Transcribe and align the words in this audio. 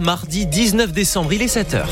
mardi 0.00 0.46
19 0.46 0.92
décembre, 0.92 1.32
il 1.32 1.42
est 1.42 1.54
7h. 1.54 1.84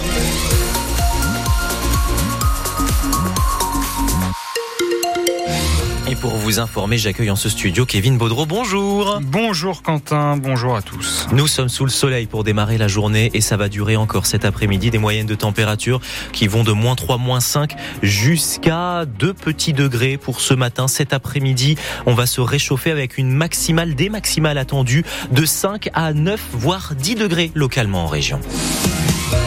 Pour 6.21 6.37
vous 6.37 6.59
informer, 6.59 6.99
j'accueille 6.99 7.31
en 7.31 7.37
ce 7.37 7.49
studio 7.49 7.87
Kevin 7.87 8.19
Baudreau. 8.19 8.47
Bonjour. 8.47 9.21
Bonjour 9.23 9.83
Quentin, 9.83 10.37
bonjour 10.37 10.75
à 10.77 10.83
tous. 10.83 11.27
Nous 11.33 11.47
sommes 11.47 11.69
sous 11.69 11.85
le 11.85 11.91
soleil 11.91 12.27
pour 12.27 12.45
démarrer 12.45 12.79
la 12.79 12.89
journée 12.89 13.31
et 13.35 13.41
ça 13.41 13.57
va 13.57 13.69
durer 13.69 13.97
encore 13.97 14.27
cet 14.27 14.45
après-midi. 14.45 14.91
Des 14.91 14.99
moyennes 14.99 15.27
de 15.27 15.35
température 15.35 16.01
qui 16.33 16.47
vont 16.47 16.65
de 16.65 16.73
moins 16.73 16.97
3, 16.97 17.19
moins 17.19 17.41
5 17.41 17.75
jusqu'à 18.03 19.05
2 19.07 19.33
petits 19.33 19.73
degrés 19.73 20.17
pour 20.17 20.41
ce 20.41 20.55
matin. 20.55 20.89
Cet 20.89 21.13
après-midi, 21.13 21.77
on 22.07 22.15
va 22.15 22.27
se 22.27 22.41
réchauffer 22.41 22.91
avec 22.91 23.19
une 23.19 23.31
maximale, 23.31 23.95
des 23.95 24.09
maximales 24.09 24.59
attendues 24.59 25.05
de 25.31 25.45
5 25.45 25.89
à 25.95 26.13
9, 26.13 26.41
voire 26.53 26.95
10 26.97 27.15
degrés 27.15 27.53
localement 27.55 28.05
en 28.05 28.09
région. 28.09 28.41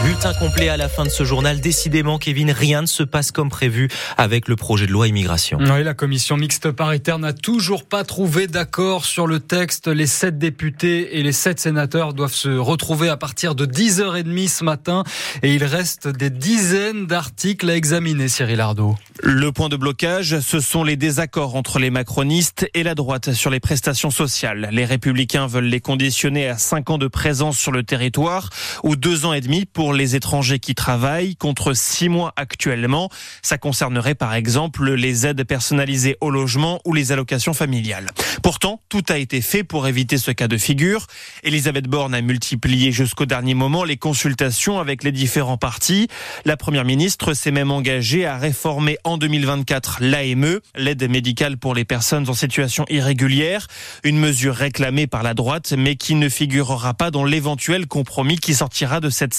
Bulletin 0.04 0.32
complet 0.34 0.68
à 0.68 0.76
la 0.76 0.88
fin 0.88 1.04
de 1.04 1.08
ce 1.08 1.24
journal. 1.24 1.60
Décidément, 1.60 2.18
Kevin, 2.18 2.50
rien 2.50 2.82
ne 2.82 2.86
se 2.86 3.02
passe 3.02 3.32
comme 3.32 3.48
prévu 3.48 3.88
avec 4.16 4.48
le 4.48 4.56
projet 4.56 4.86
de 4.86 4.92
loi 4.92 5.08
immigration. 5.08 5.58
Oui, 5.60 5.82
la 5.82 5.94
commission 5.94 6.36
mixte 6.36 6.70
paritaire 6.70 7.18
n'a 7.18 7.32
toujours 7.32 7.84
pas 7.84 8.04
trouvé 8.04 8.46
d'accord 8.46 9.04
sur 9.04 9.26
le 9.26 9.40
texte. 9.40 9.88
Les 9.88 10.06
sept 10.06 10.38
députés 10.38 11.18
et 11.18 11.22
les 11.22 11.32
sept 11.32 11.60
sénateurs 11.60 12.14
doivent 12.14 12.34
se 12.34 12.48
retrouver 12.48 13.08
à 13.08 13.16
partir 13.16 13.54
de 13.54 13.66
10h30 13.66 14.48
ce 14.48 14.64
matin 14.64 15.04
et 15.42 15.54
il 15.54 15.64
reste 15.64 16.08
des 16.08 16.30
dizaines 16.30 17.06
d'articles 17.06 17.68
à 17.70 17.76
examiner, 17.76 18.28
Cyril 18.28 18.60
Ardo. 18.60 18.96
Le 19.22 19.52
point 19.52 19.68
de 19.68 19.76
blocage, 19.76 20.40
ce 20.40 20.60
sont 20.60 20.84
les 20.84 20.96
désaccords 20.96 21.54
entre 21.54 21.78
les 21.78 21.90
macronistes 21.90 22.68
et 22.74 22.82
la 22.82 22.94
droite 22.94 23.32
sur 23.32 23.50
les 23.50 23.60
prestations 23.60 24.10
sociales. 24.10 24.68
Les 24.72 24.84
républicains 24.84 25.46
veulent 25.46 25.64
les 25.64 25.80
conditionner 25.80 26.48
à 26.48 26.58
5 26.58 26.90
ans 26.90 26.98
de 26.98 27.08
présence 27.08 27.56
sur 27.56 27.72
le 27.72 27.82
territoire 27.82 28.50
ou 28.82 28.96
2 28.96 29.26
ans 29.26 29.32
et 29.32 29.40
demi 29.40 29.64
pour 29.72 29.92
les 29.92 30.16
étrangers 30.16 30.58
qui 30.58 30.74
travaillent 30.74 31.36
contre 31.36 31.74
six 31.74 32.08
mois 32.08 32.32
actuellement. 32.36 33.10
Ça 33.42 33.58
concernerait 33.58 34.14
par 34.14 34.34
exemple 34.34 34.92
les 34.92 35.26
aides 35.26 35.44
personnalisées 35.44 36.16
au 36.20 36.30
logement 36.30 36.80
ou 36.84 36.94
les 36.94 37.12
allocations 37.12 37.54
familiales. 37.54 38.10
Pourtant, 38.42 38.80
tout 38.88 39.04
a 39.08 39.18
été 39.18 39.40
fait 39.40 39.64
pour 39.64 39.86
éviter 39.86 40.18
ce 40.18 40.30
cas 40.30 40.48
de 40.48 40.56
figure. 40.56 41.06
Elisabeth 41.42 41.86
Borne 41.88 42.14
a 42.14 42.20
multiplié 42.20 42.92
jusqu'au 42.92 43.26
dernier 43.26 43.54
moment 43.54 43.84
les 43.84 43.96
consultations 43.96 44.78
avec 44.78 45.04
les 45.04 45.12
différents 45.12 45.56
partis. 45.56 46.08
La 46.44 46.56
première 46.56 46.84
ministre 46.84 47.34
s'est 47.34 47.50
même 47.50 47.70
engagée 47.70 48.26
à 48.26 48.36
réformer 48.36 48.98
en 49.04 49.18
2024 49.18 49.98
l'AME, 50.00 50.60
l'aide 50.76 51.10
médicale 51.10 51.56
pour 51.56 51.74
les 51.74 51.84
personnes 51.84 52.28
en 52.28 52.34
situation 52.34 52.84
irrégulière, 52.88 53.66
une 54.04 54.18
mesure 54.18 54.54
réclamée 54.54 55.06
par 55.06 55.22
la 55.22 55.34
droite 55.34 55.74
mais 55.76 55.96
qui 55.96 56.14
ne 56.14 56.28
figurera 56.28 56.94
pas 56.94 57.10
dans 57.10 57.24
l'éventuel 57.24 57.86
compromis 57.86 58.38
qui 58.38 58.54
sortira 58.54 59.00
de 59.00 59.10
cette 59.10 59.34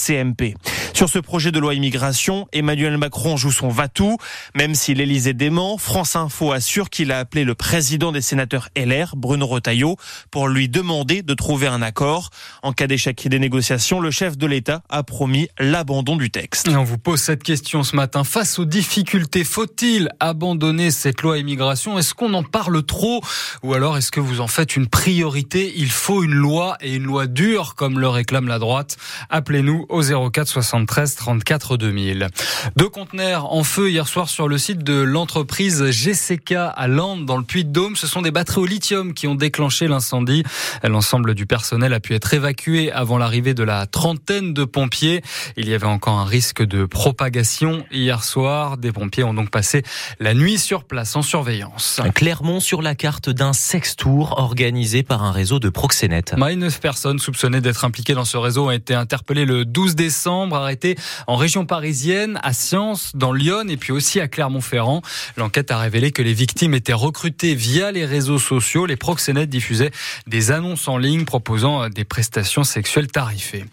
Sur 0.94 1.08
ce 1.08 1.18
projet 1.18 1.50
de 1.50 1.58
loi 1.58 1.74
immigration, 1.74 2.46
Emmanuel 2.52 2.96
Macron 2.98 3.36
joue 3.36 3.50
son 3.50 3.68
va-tout. 3.68 4.16
Même 4.54 4.74
si 4.74 4.94
l'Élysée 4.94 5.34
dément, 5.34 5.76
France 5.76 6.16
Info 6.16 6.52
assure 6.52 6.88
qu'il 6.88 7.12
a 7.12 7.18
appelé 7.18 7.44
le 7.44 7.54
président 7.54 8.12
des 8.12 8.20
sénateurs 8.20 8.68
LR, 8.76 9.14
Bruno 9.16 9.46
Retailleau, 9.46 9.96
pour 10.30 10.48
lui 10.48 10.68
demander 10.68 11.22
de 11.22 11.34
trouver 11.34 11.66
un 11.66 11.82
accord. 11.82 12.30
En 12.62 12.72
cas 12.72 12.86
d'échec 12.86 13.26
des 13.28 13.38
négociations, 13.38 14.00
le 14.00 14.10
chef 14.10 14.38
de 14.38 14.46
l'État 14.46 14.82
a 14.88 15.02
promis 15.02 15.48
l'abandon 15.58 16.16
du 16.16 16.30
texte. 16.30 16.68
Et 16.68 16.76
on 16.76 16.84
vous 16.84 16.98
pose 16.98 17.20
cette 17.20 17.42
question 17.42 17.82
ce 17.82 17.96
matin. 17.96 18.22
Face 18.24 18.58
aux 18.58 18.64
difficultés, 18.64 19.44
faut-il 19.44 20.08
abandonner 20.20 20.90
cette 20.90 21.22
loi 21.22 21.38
immigration? 21.38 21.98
Est-ce 21.98 22.14
qu'on 22.14 22.34
en 22.34 22.42
parle 22.44 22.82
trop? 22.84 23.20
Ou 23.62 23.74
alors 23.74 23.96
est-ce 23.96 24.10
que 24.10 24.20
vous 24.20 24.40
en 24.40 24.46
faites 24.46 24.76
une 24.76 24.86
priorité? 24.86 25.72
Il 25.76 25.90
faut 25.90 26.22
une 26.22 26.34
loi 26.34 26.76
et 26.80 26.94
une 26.94 27.04
loi 27.04 27.26
dure 27.26 27.74
comme 27.74 27.98
le 27.98 28.08
réclame 28.08 28.48
la 28.48 28.58
droite. 28.58 28.96
Appelez-nous 29.28 29.86
au 29.88 30.02
04 30.14 30.48
73 30.48 31.14
34 31.16 31.76
2000. 31.76 32.28
Deux 32.76 32.88
conteneurs 32.88 33.52
en 33.52 33.64
feu 33.64 33.90
hier 33.90 34.06
soir 34.08 34.28
sur 34.28 34.48
le 34.48 34.58
site 34.58 34.84
de 34.84 34.94
l'entreprise 34.94 35.84
GCK 35.90 36.52
à 36.52 36.88
Landes 36.88 37.26
dans 37.26 37.36
le 37.36 37.44
Puy-de-Dôme. 37.44 37.96
Ce 37.96 38.06
sont 38.06 38.22
des 38.22 38.30
batteries 38.30 38.60
au 38.60 38.66
lithium 38.66 39.14
qui 39.14 39.26
ont 39.26 39.34
déclenché 39.34 39.88
l'incendie. 39.88 40.42
L'ensemble 40.82 41.34
du 41.34 41.46
personnel 41.46 41.92
a 41.92 42.00
pu 42.00 42.14
être 42.14 42.32
évacué 42.34 42.92
avant 42.92 43.18
l'arrivée 43.18 43.54
de 43.54 43.62
la 43.62 43.86
trentaine 43.86 44.54
de 44.54 44.64
pompiers. 44.64 45.22
Il 45.56 45.68
y 45.68 45.74
avait 45.74 45.86
encore 45.86 46.18
un 46.18 46.24
risque 46.24 46.62
de 46.62 46.84
propagation 46.86 47.84
hier 47.90 48.24
soir. 48.24 48.76
Des 48.76 48.92
pompiers 48.92 49.24
ont 49.24 49.34
donc 49.34 49.50
passé 49.50 49.82
la 50.20 50.34
nuit 50.34 50.58
sur 50.58 50.84
place 50.84 51.16
en 51.16 51.22
surveillance. 51.22 52.00
Clermont 52.14 52.60
sur 52.60 52.82
la 52.82 52.94
carte 52.94 53.30
d'un 53.30 53.52
sex-tour 53.52 54.38
organisé 54.38 55.02
par 55.02 55.22
un 55.22 55.32
réseau 55.32 55.58
de 55.58 55.68
proxénètes. 55.68 56.34
Neuf 56.54 56.80
personnes 56.80 57.18
soupçonnées 57.18 57.60
d'être 57.60 57.84
impliquées 57.84 58.14
dans 58.14 58.24
ce 58.24 58.36
réseau 58.36 58.66
ont 58.66 58.70
été 58.70 58.94
interpellées 58.94 59.44
le 59.44 59.64
12 59.64 59.96
décembre, 59.96 60.03
arrêté 60.52 60.96
en 61.26 61.36
région 61.36 61.66
parisienne, 61.66 62.38
à 62.42 62.52
Sciences, 62.52 63.12
dans 63.14 63.32
Lyon 63.32 63.68
et 63.68 63.76
puis 63.76 63.92
aussi 63.92 64.20
à 64.20 64.28
Clermont-Ferrand. 64.28 65.02
L'enquête 65.36 65.70
a 65.70 65.78
révélé 65.78 66.12
que 66.12 66.22
les 66.22 66.34
victimes 66.34 66.74
étaient 66.74 66.92
recrutées 66.92 67.54
via 67.54 67.92
les 67.92 68.04
réseaux 68.04 68.38
sociaux. 68.38 68.86
Les 68.86 68.96
proxénètes 68.96 69.50
diffusaient 69.50 69.90
des 70.26 70.50
annonces 70.50 70.88
en 70.88 70.98
ligne 70.98 71.24
proposant 71.24 71.88
des 71.88 72.04
prestations 72.04 72.64
sexuelles 72.64 73.08
tarifées. 73.08 73.64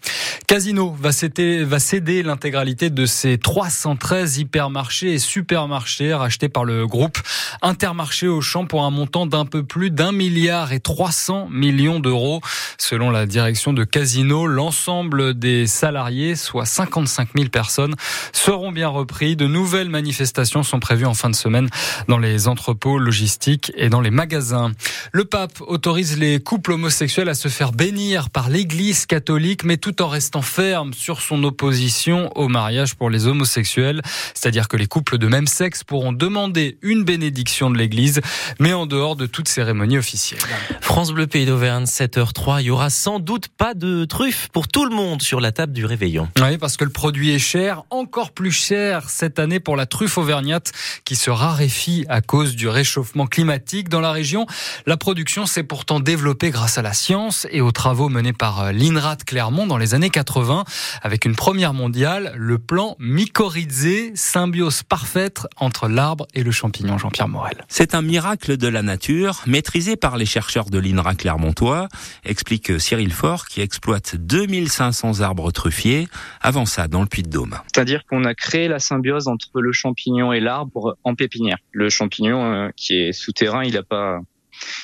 Casino 0.46 0.96
va 1.00 1.12
céder, 1.12 1.64
va 1.64 1.78
céder 1.78 2.22
l'intégralité 2.22 2.90
de 2.90 3.06
ses 3.06 3.38
313 3.38 4.38
hypermarchés 4.38 5.14
et 5.14 5.18
supermarchés 5.18 6.14
rachetés 6.14 6.48
par 6.48 6.64
le 6.64 6.86
groupe 6.86 7.18
Intermarché 7.62 8.28
Auchan 8.28 8.66
pour 8.66 8.84
un 8.84 8.90
montant 8.90 9.26
d'un 9.26 9.44
peu 9.44 9.62
plus 9.62 9.90
d'un 9.90 10.12
milliard 10.12 10.72
et 10.72 10.80
300 10.80 11.48
millions 11.50 12.00
d'euros. 12.00 12.40
Selon 12.78 13.10
la 13.10 13.26
direction 13.26 13.72
de 13.72 13.84
Casino, 13.84 14.46
l'ensemble 14.46 15.34
des 15.34 15.66
salariés, 15.66 16.21
soit 16.36 16.64
55 16.64 17.30
000 17.36 17.48
personnes, 17.48 17.94
seront 18.32 18.72
bien 18.72 18.88
repris. 18.88 19.36
De 19.36 19.46
nouvelles 19.46 19.88
manifestations 19.88 20.62
sont 20.62 20.80
prévues 20.80 21.06
en 21.06 21.14
fin 21.14 21.30
de 21.30 21.34
semaine 21.34 21.68
dans 22.08 22.18
les 22.18 22.48
entrepôts 22.48 22.98
logistiques 22.98 23.72
et 23.76 23.88
dans 23.88 24.00
les 24.00 24.10
magasins. 24.10 24.72
Le 25.12 25.24
pape 25.24 25.60
autorise 25.60 26.18
les 26.18 26.40
couples 26.40 26.72
homosexuels 26.72 27.28
à 27.28 27.34
se 27.34 27.48
faire 27.48 27.72
bénir 27.72 28.30
par 28.30 28.48
l'Église 28.48 29.06
catholique, 29.06 29.64
mais 29.64 29.76
tout 29.76 30.02
en 30.02 30.08
restant 30.08 30.42
ferme 30.42 30.92
sur 30.94 31.20
son 31.20 31.42
opposition 31.44 32.30
au 32.36 32.48
mariage 32.48 32.94
pour 32.94 33.10
les 33.10 33.26
homosexuels. 33.26 34.02
C'est-à-dire 34.34 34.68
que 34.68 34.76
les 34.76 34.86
couples 34.86 35.18
de 35.18 35.26
même 35.28 35.46
sexe 35.46 35.84
pourront 35.84 36.12
demander 36.12 36.78
une 36.82 37.04
bénédiction 37.04 37.70
de 37.70 37.78
l'Église, 37.78 38.20
mais 38.58 38.72
en 38.72 38.86
dehors 38.86 39.16
de 39.16 39.26
toute 39.26 39.48
cérémonie 39.48 39.98
officielle. 39.98 40.40
France 40.80 41.12
Bleu 41.12 41.26
Pays 41.26 41.46
d'Auvergne, 41.46 41.84
7h03. 41.84 42.60
Il 42.60 42.66
y 42.66 42.70
aura 42.70 42.90
sans 42.90 43.18
doute 43.18 43.48
pas 43.48 43.74
de 43.74 44.04
truffes 44.04 44.48
pour 44.52 44.68
tout 44.68 44.84
le 44.84 44.94
monde 44.94 45.22
sur 45.22 45.40
la 45.40 45.52
table 45.52 45.72
du 45.72 45.86
Oui, 46.20 46.58
parce 46.58 46.76
que 46.76 46.84
le 46.84 46.90
produit 46.90 47.30
est 47.30 47.38
cher, 47.38 47.84
encore 47.90 48.32
plus 48.32 48.52
cher 48.52 49.10
cette 49.10 49.38
année 49.38 49.60
pour 49.60 49.76
la 49.76 49.86
truffe 49.86 50.18
auvergnate 50.18 50.72
qui 51.04 51.16
se 51.16 51.30
raréfie 51.30 52.04
à 52.08 52.20
cause 52.20 52.56
du 52.56 52.68
réchauffement 52.68 53.26
climatique 53.26 53.88
dans 53.88 54.00
la 54.00 54.12
région. 54.12 54.46
La 54.86 54.96
production 54.96 55.46
s'est 55.46 55.62
pourtant 55.62 56.00
développée 56.00 56.50
grâce 56.50 56.78
à 56.78 56.82
la 56.82 56.92
science 56.92 57.46
et 57.50 57.60
aux 57.60 57.72
travaux 57.72 58.08
menés 58.08 58.32
par 58.32 58.72
l'INRAT 58.72 59.16
Clermont 59.26 59.66
dans 59.66 59.78
les 59.78 59.94
années 59.94 60.10
80 60.10 60.64
avec 61.02 61.24
une 61.24 61.36
première 61.36 61.74
mondiale, 61.74 62.32
le 62.36 62.58
plan 62.58 62.96
mycorrhizé, 62.98 64.12
symbiose 64.14 64.82
parfaite 64.82 65.46
entre 65.56 65.88
l'arbre 65.88 66.26
et 66.34 66.42
le 66.42 66.50
champignon. 66.50 66.98
Jean-Pierre 66.98 67.28
Morel. 67.28 67.64
C'est 67.68 67.94
un 67.94 68.02
miracle 68.02 68.56
de 68.56 68.68
la 68.68 68.82
nature 68.82 69.42
maîtrisé 69.46 69.96
par 69.96 70.16
les 70.16 70.26
chercheurs 70.26 70.70
de 70.70 70.78
l'INRA 70.78 71.14
Clermontois, 71.14 71.88
explique 72.24 72.80
Cyril 72.80 73.12
Faure 73.12 73.46
qui 73.46 73.60
exploite 73.60 74.16
2500 74.16 75.20
arbres 75.20 75.50
truffiers, 75.50 76.01
avant 76.40 76.66
ça 76.66 76.88
dans 76.88 77.00
le 77.00 77.06
Puy-de-Dôme. 77.06 77.56
C'est-à-dire 77.74 78.04
qu'on 78.06 78.24
a 78.24 78.34
créé 78.34 78.68
la 78.68 78.78
symbiose 78.78 79.28
entre 79.28 79.60
le 79.60 79.72
champignon 79.72 80.32
et 80.32 80.40
l'arbre 80.40 80.96
en 81.04 81.14
pépinière. 81.14 81.58
Le 81.72 81.90
champignon 81.90 82.52
euh, 82.52 82.68
qui 82.76 82.96
est 82.96 83.12
souterrain, 83.12 83.64
il 83.64 83.74
n'a 83.74 83.82
pas 83.82 84.20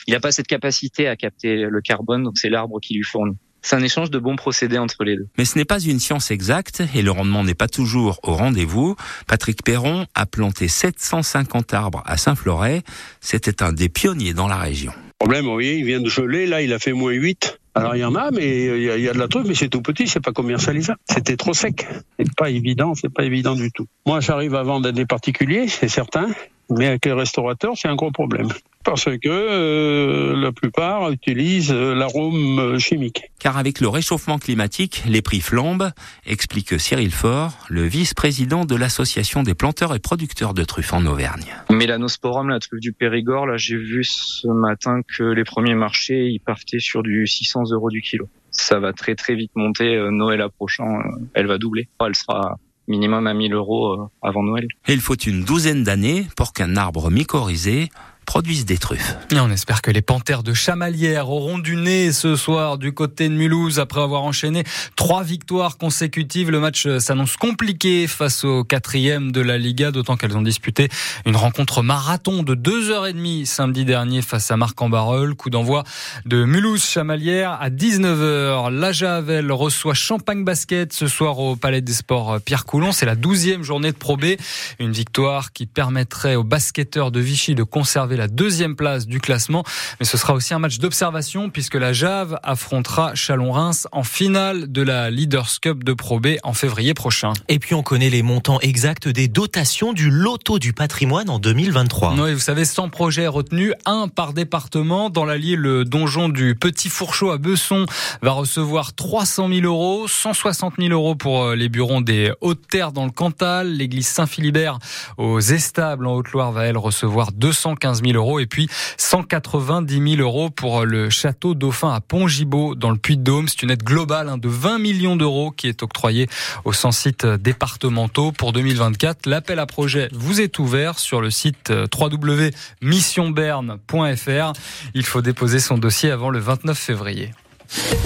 il 0.06 0.14
n'a 0.14 0.20
pas 0.20 0.32
cette 0.32 0.46
capacité 0.46 1.08
à 1.08 1.16
capter 1.16 1.66
le 1.68 1.80
carbone, 1.80 2.24
donc 2.24 2.38
c'est 2.38 2.48
l'arbre 2.48 2.80
qui 2.80 2.94
lui 2.94 3.04
fournit. 3.04 3.36
C'est 3.60 3.76
un 3.76 3.82
échange 3.82 4.10
de 4.10 4.18
bons 4.18 4.36
procédés 4.36 4.78
entre 4.78 5.04
les 5.04 5.16
deux. 5.16 5.28
Mais 5.36 5.44
ce 5.44 5.58
n'est 5.58 5.64
pas 5.64 5.80
une 5.80 5.98
science 5.98 6.30
exacte 6.30 6.82
et 6.94 7.02
le 7.02 7.10
rendement 7.10 7.43
n'est 7.43 7.54
pas 7.54 7.69
toujours 7.69 8.20
au 8.22 8.34
rendez-vous. 8.34 8.96
Patrick 9.26 9.62
Perron 9.62 10.06
a 10.14 10.26
planté 10.26 10.69
750 10.69 11.75
arbres 11.75 12.02
à 12.06 12.16
Saint-Floret. 12.16 12.82
C'était 13.20 13.62
un 13.62 13.72
des 13.72 13.88
pionniers 13.88 14.32
dans 14.32 14.48
la 14.48 14.56
région. 14.56 14.93
Problème, 15.19 15.48
oui, 15.48 15.76
il 15.81 15.84
vient 15.84 16.00
de 16.00 16.08
geler, 16.08 16.46
là 16.46 16.62
il 16.62 16.72
a 16.72 16.78
fait 16.78 16.93
moins 16.93 17.12
8. 17.12 17.57
Alors 17.78 17.96
il 17.96 18.00
y 18.00 18.04
en 18.04 18.14
a, 18.14 18.30
mais 18.30 18.78
il 18.78 18.82
y 18.82 18.90
a, 18.90 18.96
il 18.96 19.04
y 19.04 19.08
a 19.08 19.12
de 19.12 19.19
la 19.19 19.28
truc, 19.28 19.46
mais 19.46 19.54
c'est 19.54 19.69
tout 19.69 19.82
petit, 19.82 20.08
c'est 20.08 20.20
pas 20.20 20.32
commercialisable. 20.32 20.98
C'était 21.08 21.36
trop 21.36 21.54
sec. 21.54 21.86
C'est 22.19 22.34
pas 22.34 22.50
évident, 22.50 22.94
c'est 22.94 23.12
pas 23.12 23.25
évident 23.25 23.54
du 23.54 23.70
tout. 23.70 23.86
Moi, 24.06 24.20
j'arrive 24.20 24.54
à 24.54 24.62
vendre 24.62 24.88
à 24.88 24.92
des 24.92 25.06
particuliers, 25.06 25.69
c'est 25.69 25.88
certain. 25.88 26.28
Mais 26.70 26.87
avec 26.87 27.06
les 27.06 27.12
restaurateurs, 27.12 27.75
c'est 27.76 27.88
un 27.88 27.97
gros 27.97 28.11
problème 28.11 28.49
parce 28.88 29.05
que 29.05 29.29
euh, 29.29 30.35
la 30.41 30.50
plupart 30.50 31.11
utilisent 31.11 31.73
euh, 31.73 31.94
l'arôme 31.94 32.59
euh, 32.59 32.79
chimique. 32.79 33.25
Car 33.38 33.59
avec 33.59 33.81
le 33.81 33.88
réchauffement 33.88 34.38
climatique, 34.38 35.03
les 35.06 35.20
prix 35.20 35.41
flambent, 35.41 35.91
explique 36.25 36.81
Cyril 36.81 37.11
Faure, 37.11 37.53
le 37.69 37.82
vice-président 37.82 38.65
de 38.65 38.75
l'association 38.75 39.43
des 39.43 39.55
planteurs 39.55 39.94
et 39.94 39.99
producteurs 39.99 40.55
de 40.55 40.65
truffes 40.65 40.94
en 40.94 41.05
Auvergne. 41.05 41.55
Mélanosporum, 41.70 42.49
la 42.49 42.61
truffe 42.61 42.81
du 42.81 42.94
Périgord, 42.94 43.47
là 43.47 43.59
j'ai 43.59 43.76
vu 43.76 44.05
ce 44.05 44.49
matin 44.49 45.03
que 45.03 45.23
les 45.23 45.44
premiers 45.44 45.75
marchés 45.75 46.29
ils 46.29 46.41
partaient 46.41 46.81
sur 46.81 47.03
du 47.03 47.26
600 47.26 47.65
euros 47.73 47.91
du 47.91 48.00
kilo. 48.00 48.26
Ça 48.50 48.81
va 48.81 48.94
très 48.94 49.15
très 49.15 49.35
vite 49.35 49.53
monter. 49.55 49.99
Noël 50.11 50.41
approchant, 50.41 51.03
elle 51.35 51.47
va 51.47 51.59
doubler. 51.59 51.88
Elle 52.00 52.15
sera 52.15 52.56
minimum 52.88 53.26
à 53.26 53.35
1000 53.35 53.55
euros 53.55 54.11
avant 54.23 54.43
Noël. 54.43 54.67
Et 54.88 54.93
il 54.93 55.00
faut 55.00 55.14
une 55.14 55.44
douzaine 55.44 55.85
d'années 55.85 56.26
pour 56.37 56.52
qu'un 56.52 56.76
arbre 56.76 57.11
mycorhizé 57.11 57.90
produisent 58.28 58.66
des 58.66 58.76
truffes. 58.76 59.16
On 59.32 59.50
espère 59.50 59.80
que 59.80 59.90
les 59.90 60.02
panthères 60.02 60.42
de 60.42 60.52
Chamalières 60.52 61.30
auront 61.30 61.58
du 61.58 61.76
nez 61.76 62.12
ce 62.12 62.36
soir 62.36 62.76
du 62.76 62.92
côté 62.92 63.26
de 63.30 63.34
Mulhouse 63.34 63.78
après 63.78 64.02
avoir 64.02 64.22
enchaîné 64.22 64.64
trois 64.96 65.22
victoires 65.22 65.78
consécutives. 65.78 66.50
Le 66.50 66.60
match 66.60 66.86
s'annonce 66.98 67.38
compliqué 67.38 68.06
face 68.06 68.44
au 68.44 68.64
quatrième 68.64 69.32
de 69.32 69.40
la 69.40 69.56
Liga, 69.56 69.92
d'autant 69.92 70.19
qu'elles 70.19 70.36
ont 70.36 70.42
disputé 70.42 70.90
une 71.25 71.36
rencontre 71.36 71.82
marathon 71.82 72.42
de 72.42 72.54
deux 72.54 72.90
heures 72.90 73.06
et 73.06 73.14
demie 73.14 73.46
samedi 73.46 73.86
dernier 73.86 74.20
face 74.20 74.50
à 74.50 74.58
Marc-en-Barreul. 74.58 75.34
Coup 75.34 75.48
d'envoi 75.48 75.84
de 76.26 76.44
Mulhouse-Chamalières 76.44 77.56
à 77.58 77.70
19h. 77.70 78.70
La 78.70 78.92
Javel 78.92 79.50
reçoit 79.52 79.94
Champagne 79.94 80.44
Basket 80.44 80.92
ce 80.92 81.06
soir 81.06 81.38
au 81.38 81.56
Palais 81.56 81.81
des 81.81 81.94
Sports 81.94 82.42
Pierre 82.44 82.66
Coulon. 82.66 82.92
C'est 82.92 83.06
la 83.06 83.16
douzième 83.16 83.62
journée 83.62 83.90
de 83.90 83.96
Pro 83.96 84.19
B. 84.19 84.36
Une 84.81 84.92
victoire 84.92 85.54
qui 85.54 85.64
permettrait 85.64 86.34
aux 86.34 86.44
basketteurs 86.44 87.10
de 87.10 87.20
Vichy 87.20 87.54
de 87.54 87.62
conserver 87.62 88.18
la 88.19 88.29
deuxième 88.29 88.76
place 88.76 89.06
du 89.06 89.20
classement. 89.20 89.65
Mais 90.00 90.06
ce 90.06 90.19
sera 90.19 90.35
aussi 90.35 90.53
un 90.53 90.59
match 90.59 90.79
d'observation 90.79 91.49
puisque 91.49 91.76
la 91.76 91.93
Jave 91.93 92.38
affrontera 92.43 93.15
Chalon-Reims 93.15 93.88
en 93.93 94.03
finale 94.03 94.70
de 94.70 94.82
la 94.82 95.11
Leaders 95.11 95.61
Cup 95.62 95.85
de 95.85 95.93
Pro 95.94 96.20
B 96.20 96.37
en 96.43 96.53
février 96.53 96.94
prochain. 96.94 97.32
Et 97.49 97.59
puis 97.59 97.75
on 97.75 97.82
connaît 97.82 98.11
les 98.11 98.23
montants 98.23 98.61
exacts 98.61 99.09
des 99.09 99.29
dotations 99.29 99.93
du 99.93 100.11
loto 100.11 100.59
du 100.59 100.73
patrimoine 100.73 101.31
en 101.31 101.38
2023. 101.38 102.15
Oui, 102.19 102.35
vous 102.35 102.41
savez, 102.41 102.65
100 102.65 102.88
projets 102.88 103.26
retenus, 103.26 103.73
un 103.87 104.09
par 104.09 104.32
département. 104.32 105.11
Dans 105.11 105.25
l'Allier, 105.25 105.56
le 105.56 105.85
donjon 105.85 106.29
du 106.29 106.55
Petit 106.55 106.88
Fourchot 106.88 107.31
à 107.31 107.38
Besson 107.38 107.87
va 108.23 108.32
recevoir 108.32 108.94
300 108.94 109.49
000 109.49 109.61
euros, 109.62 110.09
160 110.09 110.75
000 110.79 110.93
euros 110.93 111.15
pour 111.15 111.44
euh, 111.44 111.55
les 111.55 111.69
bureaux 111.69 112.00
des 112.00 112.32
Hautes-Terres 112.41 112.93
dans 112.93 113.05
le 113.05 113.11
Cantal. 113.11 113.73
L'église 113.73 114.09
Saint-Philibert 114.09 114.79
aux 115.17 115.41
Estables 115.41 116.06
en 116.06 116.15
Haute-Loire 116.15 116.53
va, 116.53 116.65
elle, 116.65 116.76
recevoir 116.76 117.32
215 117.32 118.03
000 118.03 118.07
et 118.08 118.46
puis 118.46 118.69
190 118.96 120.16
000 120.16 120.22
euros 120.22 120.50
pour 120.50 120.84
le 120.84 121.10
château 121.10 121.55
Dauphin 121.55 121.93
à 121.93 122.00
Pont-Gibaud 122.00 122.75
dans 122.75 122.90
le 122.90 122.96
Puy-de-Dôme. 122.96 123.49
C'est 123.49 123.62
une 123.62 123.70
aide 123.70 123.82
globale 123.82 124.28
hein, 124.28 124.38
de 124.38 124.49
20 124.49 124.78
millions 124.78 125.16
d'euros 125.16 125.50
qui 125.50 125.69
est 125.69 125.82
octroyée 125.82 126.28
aux 126.64 126.72
100 126.72 126.93
sites 126.93 127.26
départementaux 127.26 128.32
pour 128.32 128.52
2024. 128.52 129.26
L'appel 129.26 129.58
à 129.58 129.66
projet 129.66 130.08
vous 130.12 130.40
est 130.40 130.58
ouvert 130.58 130.99
sur 130.99 131.20
le 131.20 131.31
site 131.31 131.70
euh, 131.70 131.87
www.missionberne.fr. 131.96 134.52
Il 134.94 135.05
faut 135.05 135.22
déposer 135.22 135.60
son 135.60 135.78
dossier 135.78 136.10
avant 136.10 136.31
le 136.31 136.38
29 136.38 136.78
février. 136.78 137.31